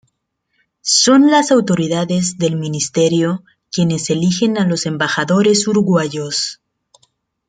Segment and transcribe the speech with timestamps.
[0.81, 6.59] Son las autoridades del Ministerio quienes eligen a los Embajadores Uruguayos.